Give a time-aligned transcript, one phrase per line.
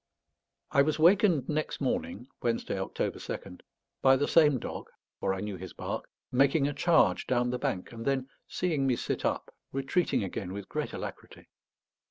[0.71, 3.61] I was wakened next morning (Wednesday, October 2nd)
[4.01, 4.89] by the same dog
[5.19, 8.95] for I knew his bark making a charge down the bank, and then, seeing me
[8.95, 11.49] sit up, retreating again with great alacrity.